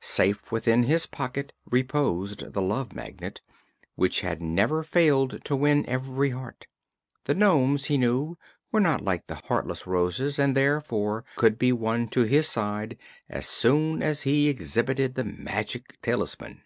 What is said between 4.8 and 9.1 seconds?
failed to win every heart. The nomes, he knew, were not